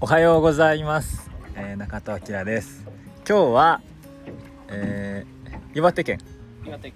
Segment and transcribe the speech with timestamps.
[0.00, 2.84] おはようございます、えー中戸明です。
[3.28, 3.80] 今日は、
[4.68, 6.18] えー岩手県。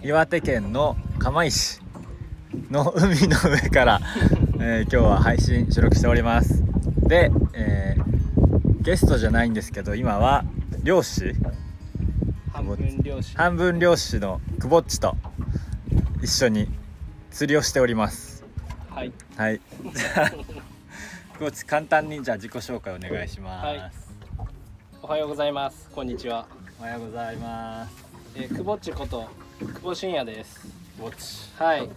[0.02, 0.72] 岩手県。
[0.72, 1.80] の釜石。
[2.70, 4.00] の海の上から、
[4.60, 6.62] えー今日は配信収録しております。
[7.08, 10.44] で、えーゲストじゃないんですけど今は
[10.82, 11.34] 漁師。
[12.52, 13.36] 半分漁師。
[13.36, 15.16] 半分漁師のくぼっちと
[16.22, 16.68] 一緒に
[17.30, 18.44] 釣りをしております。
[18.90, 19.12] はい。
[19.36, 19.60] はい
[21.42, 23.90] じゃあくぼっち簡単にじゃあ自己紹介お願いします、はい。
[25.02, 25.90] おはようございます。
[25.92, 26.46] こんにちは、
[26.78, 28.04] おはようございます。
[28.36, 29.28] えー、くぼっちこと
[29.58, 30.60] 久保信也です。
[30.60, 31.50] くぼっち。
[31.56, 31.88] はい。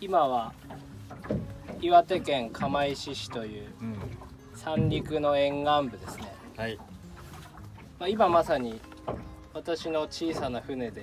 [0.00, 0.54] 今は
[1.82, 3.96] 岩手県釜石市といううん。
[4.54, 6.78] 三陸の沿岸部ですね、はい。
[7.98, 8.80] まあ、今まさに
[9.52, 11.02] 私の小さな船で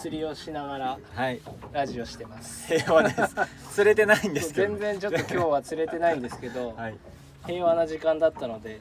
[0.00, 1.42] 釣りをしながらはい。
[1.72, 2.66] ラジオしてます。
[2.66, 3.34] 平和です。
[3.74, 4.68] 釣れてないんですけど。
[4.68, 6.96] 全然ちょっと今日は釣れてないんですけど、はい、
[7.44, 8.80] 平和な時間だったので、う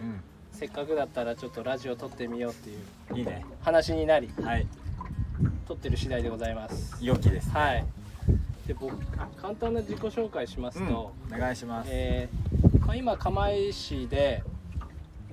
[0.53, 2.73] せっかくだったらちょっとラジオ撮ってみようってい
[3.11, 3.45] うん、いいね。
[3.61, 4.66] 話になりはい。
[5.67, 6.98] 撮ってる次第でございます。
[7.02, 7.86] 良きですはい。
[8.66, 8.95] で僕
[9.42, 14.44] 簡単な自己紹介しますと、うん、お願いします、えーまあ、今釜石市で、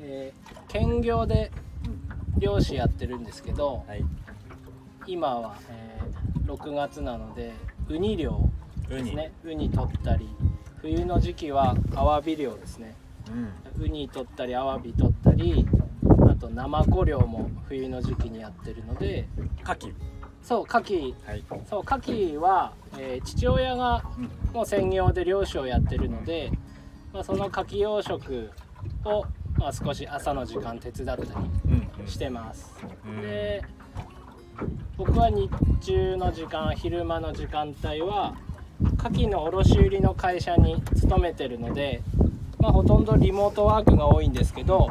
[0.00, 1.53] えー兼業で
[2.39, 4.05] 漁師やってるんですけどはい
[5.07, 6.07] 今は、えー
[6.47, 7.53] 6月なので
[7.89, 8.49] ウニ漁
[8.89, 9.33] ですね。
[9.45, 9.69] ウニ。
[9.69, 10.29] 取ったり
[10.81, 12.95] 冬の時期はアワビ漁ですね。
[13.77, 13.84] うん。
[13.84, 15.67] ウニ取ったりアワビ取ったり
[16.31, 19.27] あとナマコ漁も冬の時期にやってるので。
[19.65, 19.93] 牡蠣。
[20.41, 21.15] そう牡蠣。
[21.27, 26.53] はい、そう牡蠣は、えー父親がうん、もう専業で漁師をやってるので、
[27.12, 28.51] まあ、その牡蠣養殖
[29.05, 29.25] を、
[29.59, 31.29] まあ、少し朝の時間手伝ったり
[32.07, 32.73] してます、
[33.05, 33.21] うん。
[33.21, 33.65] で
[34.97, 38.35] 僕は日中の時間昼間の時間帯は
[38.99, 42.03] 牡蠣の卸売の会社に勤めてるので、
[42.59, 44.91] まあ、ほとんどリモートワークが多いんですけど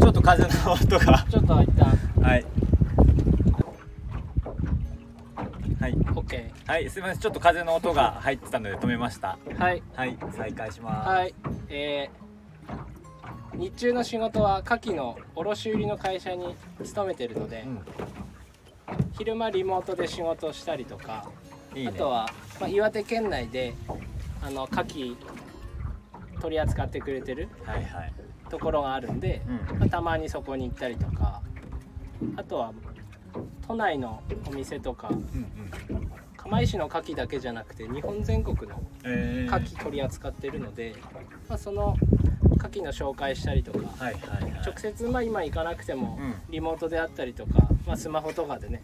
[0.00, 1.26] ちょっと風の音が。
[1.30, 1.86] ちょっと一旦。
[2.22, 2.44] はい。
[5.80, 5.94] はい。
[5.94, 7.20] OK はいすみません。
[7.20, 9.38] ちょっと風の音が入ってたので止めました。
[9.58, 9.82] はい。
[9.94, 11.08] はい再開します。
[11.08, 11.34] はい。
[11.68, 12.23] えー
[13.56, 17.78] 日中の仕事は牡蠣の卸売の会社に勤めてるので、うん。
[19.16, 21.28] 昼間リモートで仕事をしたりとか
[21.74, 21.92] いいね。
[21.94, 22.28] あとは、
[22.60, 23.74] まあ、岩手県内で
[24.42, 25.16] あの牡蠣
[26.40, 27.48] 取り扱ってくれてる
[28.50, 29.78] ところがあるんで、うん。
[29.78, 31.40] まあたまにそこに行ったりとか
[32.36, 32.72] あとは
[33.66, 36.10] 都内のお店とかうんうん。
[36.36, 40.94] 釜石の牡蠣だけじゃなくて日本全国のえー、牡蠣取り扱ってるので、
[41.48, 41.96] まあ、その
[42.54, 44.52] 牡蠣の紹介したりとかはいはいはい。
[44.66, 46.34] 直接まあ今行かなくてもうん。
[46.50, 48.82] リモートであったりとか、まあ、スマホとかでね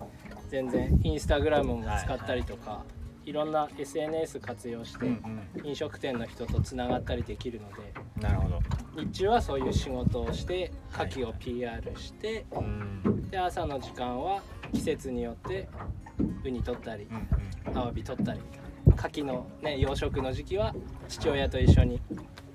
[0.51, 2.83] 全然インスタグラムも使ったりとか、
[3.25, 8.59] いろんな SNS 活用してうん飲食店の人とつながったりできるのでうんなるほど。
[8.97, 11.11] 日中はそういう仕事をして牡はい。
[11.11, 13.31] 蠣を PR してうん。
[13.31, 14.43] で朝の時間は
[14.73, 15.69] 季節によって
[16.45, 18.41] ウニ取ったりうんアワビ取ったり
[18.97, 20.75] 牡蠣の、ね、養殖の時期は
[21.09, 22.01] 父親と一緒に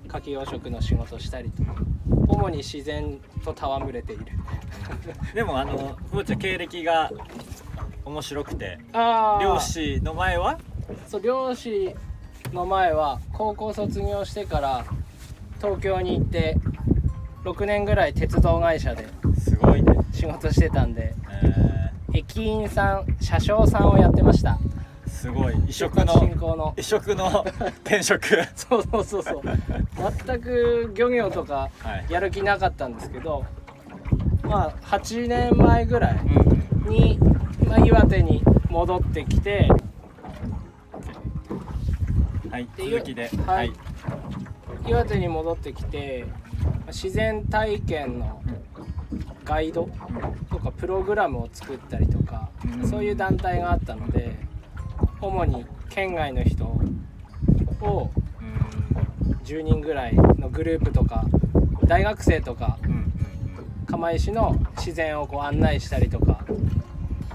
[0.06, 1.62] 牡蠣養殖の仕事をしたりと
[2.28, 4.24] 主に自然と戯れている。
[5.34, 7.10] でもあのふーちゃん経歴が
[8.04, 8.78] 面白くて。
[8.92, 9.44] あー。
[9.44, 10.58] 漁師の前は？
[11.06, 11.94] そう漁師
[12.52, 14.84] の前は高校卒業してから
[15.60, 16.56] 東京に行って
[17.44, 19.06] 6年ぐらい鉄道会社で
[19.38, 19.92] すごいね。
[20.12, 21.14] 仕事してたんで。
[21.42, 21.76] え
[22.14, 24.52] 駅員さん車掌さんをやってました。
[24.52, 24.58] ー、
[25.16, 25.54] すごい。
[25.66, 26.74] 異色の行の。
[26.76, 27.44] 異色の
[27.84, 28.26] 転職。
[28.54, 29.42] そうそうそうそう。
[30.26, 32.12] 全く漁業とかはい。
[32.12, 33.44] やる気なかったんですけど
[34.42, 36.20] まあ8年前ぐらい
[36.84, 37.18] うんに、
[37.66, 39.68] まあ、岩手に戻ってきて
[42.50, 43.30] はいで続きで。
[43.46, 43.72] はい。
[44.86, 46.26] 岩手に戻ってきて
[46.62, 48.42] まあ自然体験の
[49.44, 49.88] ガイド
[50.50, 52.50] とかプログラムを作ったりとか、
[52.80, 52.86] うん。
[52.86, 54.45] そういう団体があったので
[55.26, 58.44] 主に県外の人をう
[59.32, 61.24] ん10人ぐらいのグループとか
[61.84, 63.10] 大学生とかうんうん
[63.86, 66.44] 釜石の自然をこう案内したりとか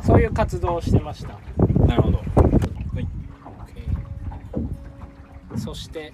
[0.04, 1.38] そういう活動をしてました。
[1.58, 2.18] うんなるほど。
[2.18, 2.24] は
[3.02, 3.08] い。
[5.60, 6.14] そして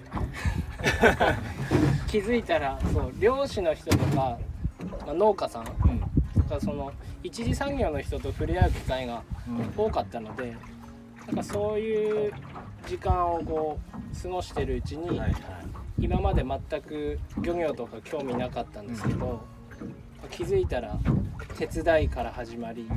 [2.08, 4.38] 気づいたらそう漁師の人とか、ま
[5.08, 6.00] あ農家さんとうん。
[6.48, 6.90] かその
[7.22, 10.54] 一次産業の人と触れ合う機会がうん多かったので
[11.28, 12.32] なんかそういう
[12.86, 15.34] 時間をこう過ごしてるうちに、はいはい。
[16.00, 19.42] 今まで全く漁業とか興味なかったんですけど、
[20.30, 20.98] 気づいたら
[21.58, 22.88] 手伝いから始まり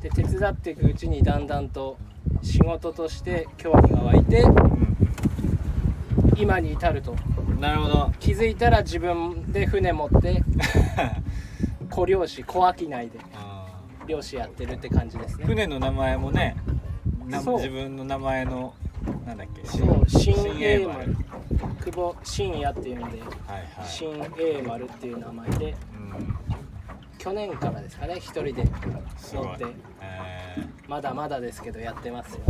[0.00, 1.98] で手伝っていくうちにだんだんと
[2.42, 4.96] 仕事として興味が湧いてうん
[6.36, 7.16] 今に至ると。
[7.58, 8.12] なるほど。
[8.20, 10.44] 気づいたら自分で船持って
[11.90, 13.66] 小漁師小商いであ
[14.06, 15.44] 漁師やってるって感じですね。
[15.44, 16.56] ー船の名前もね
[17.26, 18.74] 自分の名前の
[19.26, 19.66] なんだっけ？
[19.66, 20.04] そう。
[20.08, 20.98] 新新栄丸。
[20.98, 21.16] 丸。
[21.84, 23.30] 久保信也っていうんではい
[23.76, 23.86] はい。
[23.86, 26.36] 新栄丸っていう名前でうん。
[27.18, 28.52] 去年からですかね一人で
[29.32, 29.64] 乗って。
[30.00, 32.40] えまだまだですけどやってますよ。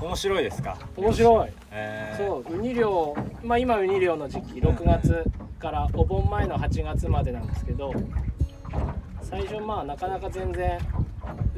[0.00, 0.76] ー面白いですか？
[0.96, 1.50] 面白い。
[1.72, 2.26] えー。
[2.26, 5.24] そうウニ漁まあ今ウニ漁の時期6月
[5.58, 7.92] からお盆前の8月までなんですけど
[9.22, 11.03] 最初まあなかなか全然う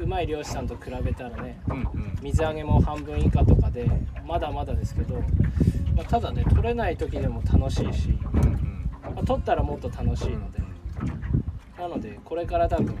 [0.07, 2.17] まい漁師さんと比べたらねうんうん。
[2.21, 3.89] 水揚げも半分以下とかで
[4.25, 5.15] まだまだですけど、
[5.95, 8.89] まあ、ただね取れない時でも楽しいし、うんうん。
[9.15, 10.67] まあ、取ったらもっと楽しいので。
[11.77, 12.95] なのでこれから多分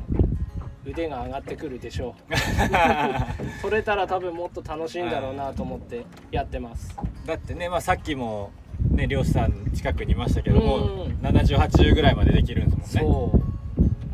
[0.85, 2.31] 腕が上がってくるでしょう。
[3.61, 6.95] 取れたら多分もっと楽しいんだろうなと思ってやってます。
[7.25, 8.51] だってね、まあ、さっきも
[8.91, 11.11] ね漁師さん近くにいましたけども、うん。
[11.21, 13.36] 7080ぐらいまでできるんですもんね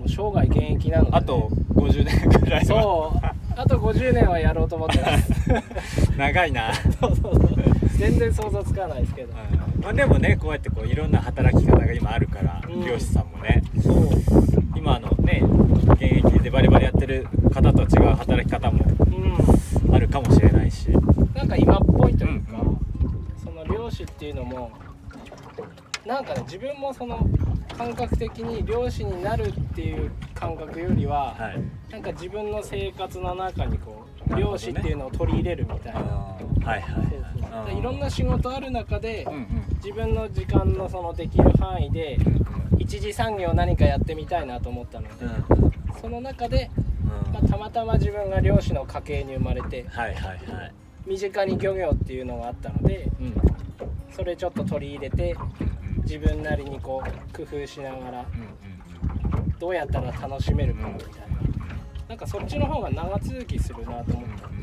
[0.04, 2.66] もう生涯現役なのでね、あと50年ぐらいは。
[2.66, 3.20] そう。
[3.56, 5.32] あと50年はやろうと思ってます。
[6.18, 7.54] 長いな、そうそうそう。
[7.98, 9.34] 全然想像つかないですけど。
[9.34, 12.86] うんまあ、でもねこうやってこういろんな働き方が今あるから、うん。
[12.86, 13.64] 漁師さんもね。
[13.82, 14.10] そう。
[14.76, 15.42] 今のね
[15.94, 18.84] 現役でバリバリやってる方と違う働き方も
[19.88, 19.96] うん。
[19.96, 20.90] あるかもしれないし。
[21.34, 22.78] なんか今っぽいというか、うん。
[23.42, 24.72] その漁師っていうのも
[26.06, 27.26] なんかね自分もその
[27.78, 31.62] 感覚的に漁師になるっていう感覚よりは、はい。
[31.92, 39.48] なんか自分の生活の中にこう漁師っていうのを取り入れるみたいな、はいはいろんな仕事ある中で、うんうん。
[39.76, 42.18] 自分の時間のそのできる範囲で
[42.80, 45.66] 一次産業何かやってみたいなと思ったので、うん。
[45.66, 46.70] うんその中で、
[47.04, 47.34] うん。
[47.34, 50.74] まあ、たまたま自分が漁師の家系に生まれてはいはいはい。
[51.06, 53.34] 身近に漁業っていうのがあったのでうんうん。
[54.12, 55.36] それちょっと取り入れて
[56.04, 58.26] 自分なりにこう工夫しながら
[59.60, 61.34] どうやったら楽しめるかみたいな。
[62.10, 64.48] なんかそっちの方が長続きするなと思った。
[64.48, 64.58] ん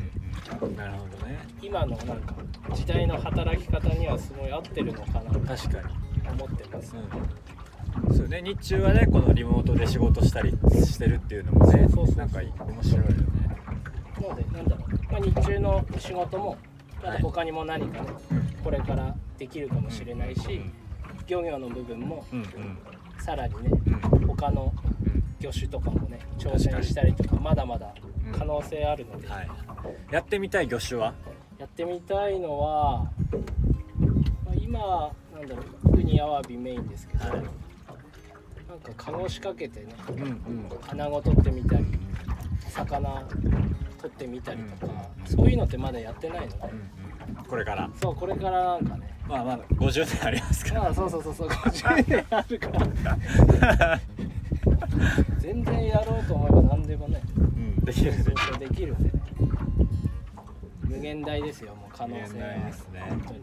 [0.60, 2.34] でうんなるほどね今のなんか
[2.74, 6.10] 時代の働き方にはすごい合ってるのかなと確かに。
[6.30, 6.94] 思ってます。
[6.96, 8.14] うん。
[8.14, 10.50] そうね日中はねこのリモートで仕事したり
[10.84, 13.16] してるっていうのもねそうそうなんかいい面白いよね。
[14.20, 16.56] なのでなんだろう、まあ、日中の仕事も
[17.02, 18.08] また他にも何かね
[18.62, 20.62] これからできるかもしれないし
[21.26, 22.24] 漁業の部分も
[23.18, 23.70] さらにね
[24.26, 24.72] 他の
[25.38, 27.94] 魚種とかもね挑戦したりとかまだまだ
[28.32, 29.48] 可能性あるので、はい。
[30.10, 31.14] やってみたい魚種は？
[31.58, 33.10] やってみたいのは、
[34.44, 34.78] まあ今
[35.34, 37.42] なんだろうウニアワビメインですけど、はい。
[38.68, 40.68] なんかカゴ仕掛けてねうんうん。
[40.88, 41.84] 穴子取ってみたり
[42.68, 43.26] 魚
[44.00, 46.56] 取ってみたりとか、そういうのってまだやってないので、
[47.46, 47.90] これから。
[48.00, 49.14] そうこれからなんかね。
[49.28, 50.82] まあまだ50年ありますから。
[50.86, 54.00] ああそうそうそうそう50年あるから。
[55.38, 57.84] 全然やろうと思えば何でもねうん。
[57.84, 58.12] できる。
[58.58, 59.04] できるんで。
[59.04, 59.20] ね
[60.82, 62.48] 無限大ですよもう可能性は。
[62.66, 63.04] ですね。
[63.08, 63.40] 本当に。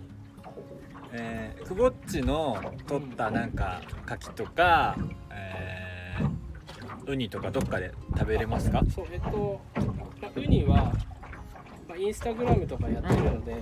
[1.14, 4.98] えー、くぼっちの取ったなんか牡蠣とか、
[5.32, 8.84] えー、ウニとかどっかで食べれますか？
[8.94, 9.62] そうえっと、
[10.22, 10.92] まあ、ウニは、
[11.88, 13.56] まあ、インスタグラムとかやってるので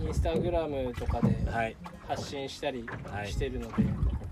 [0.00, 1.76] インスタグラムとかではい。
[2.06, 3.30] 発信したりはい。
[3.30, 3.74] してるので、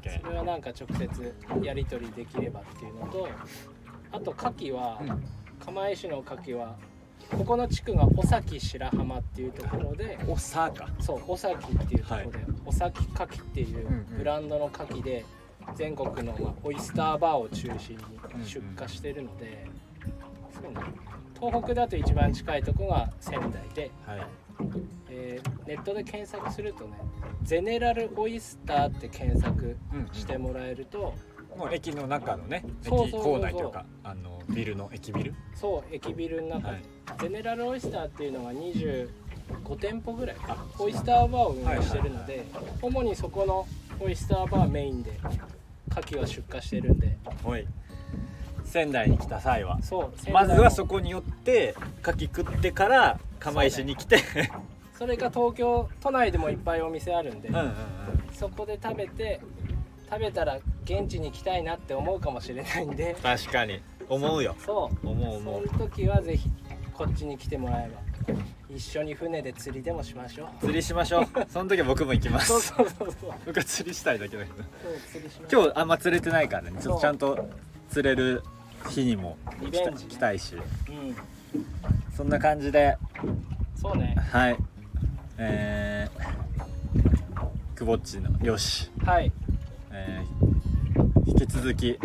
[0.02, 3.28] OK それはなんか直接やり取りできればっていうのと
[4.12, 5.22] あと牡蠣は、うん。
[5.64, 6.76] 釜石の牡蠣は
[7.32, 12.46] ここの地区が尾崎白浜っていうところでおさかそう尾崎っていうところで、はい。
[12.66, 15.24] 尾崎牡蠣っていううんうんブランドの牡蠣で
[15.74, 17.98] 全国のまあオイスターバーを中心
[18.34, 19.66] うんに出荷してるので、
[20.62, 20.80] そうね
[21.38, 24.26] 東北だと一番近いとこが仙台で、はい
[25.10, 26.92] えーネットで検索するとね
[27.42, 31.14] ゼネラルオイスターって検索うんしてもらえると、
[31.56, 35.34] もう駅の中のね駅構内というかあのビルの駅ビル？
[35.54, 36.68] そう駅ビルの中。
[36.68, 36.82] で、はい。
[37.20, 39.08] ゼネラルオイスターっていうのが25
[39.80, 42.46] 店舗ぐらいかオイスターバーを運営してるので、
[42.80, 43.66] 主にそこの
[44.00, 45.18] オイスターバーメインで
[45.90, 47.18] 牡蠣は出荷してるんで。
[47.44, 47.66] おい
[48.76, 49.78] 仙台に来た際は。
[49.82, 54.18] そうまずはそここに寄って牡蠣食ってから釜石に来て。
[54.98, 57.50] それが東京都内でもいっぱいお店あるんで、
[58.34, 59.40] そこで食べて
[60.10, 63.16] 食べたら現地に来たいなって思うかもしれないんで。
[63.22, 63.80] 確かに。
[64.10, 64.54] 思うよ。
[64.58, 65.08] そう。
[65.08, 65.68] 思う思う。
[65.68, 66.50] その時はぜひ
[66.92, 67.90] こっちに来てもらえ
[68.26, 68.34] ば。
[68.68, 70.48] 一緒に船で釣りでもしましょう。
[70.60, 71.26] 釣りしましょう。
[71.48, 72.48] その時は僕も行きます。
[72.48, 73.32] そうそうそうそう。
[73.46, 74.56] 僕は釣りしたいだけだけど。
[74.56, 74.66] そう
[75.12, 75.64] 釣りしましょう。
[75.64, 76.78] 今日あんま釣れてないからね。
[76.82, 77.48] ちょっとちゃんと
[77.90, 78.42] 釣れる
[78.88, 80.04] 日にもリベンジ。
[80.06, 80.54] 来たいし。
[80.54, 81.16] うん。
[82.16, 82.96] そんな感じで。
[83.80, 84.16] そうね。
[84.32, 84.56] はい。
[85.38, 89.32] えー、くぼっちの漁師、はい。
[89.92, 90.56] えー
[91.26, 91.98] 引き続き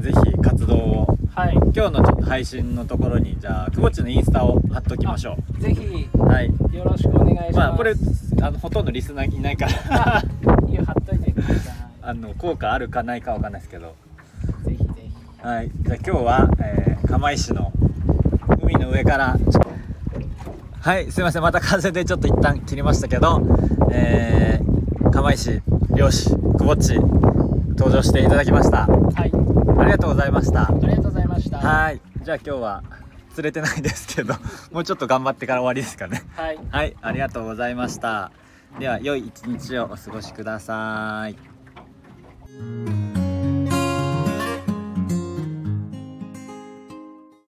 [0.00, 1.18] ぜひ活動を。
[1.34, 1.54] はい。
[1.54, 6.08] 今日のちょっと配信のところにじゃあくぼっちのインスタを貼っときましょぜひ。
[6.12, 6.48] うはい。
[6.74, 7.56] よろしくお願いします。
[7.56, 7.94] まあこれ
[8.42, 10.18] あのほとんどリスナーいないから。
[10.18, 10.22] あ
[10.68, 11.72] いいよ貼っといてくださ
[12.02, 13.94] あの効果あるかないかわかんないですけど
[15.42, 15.70] はい。
[15.82, 17.70] じゃあ今日は、えー釜石の
[18.62, 19.36] 海の上から
[20.80, 21.12] はい。
[21.12, 21.42] すいません。
[21.42, 23.42] また風でちょっと一旦切りましたけど、
[23.92, 25.60] えー、釜石
[25.94, 28.86] 漁師くぼっち登場していただきました。
[28.86, 29.32] はい。
[29.78, 30.62] ありがとうございました。
[30.62, 31.58] ありがとうございました。
[31.58, 32.00] はい。
[32.22, 32.82] じゃあ今日は
[33.34, 34.34] 釣れてないですけど
[34.72, 36.22] もうちょっと頑張ってから終わりですかね。
[36.34, 36.58] はい。
[36.70, 36.96] はい。
[37.02, 38.32] ありがとうございました。
[38.78, 41.36] では良い一日をお過ごしください